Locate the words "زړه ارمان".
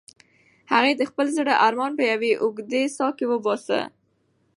1.37-1.91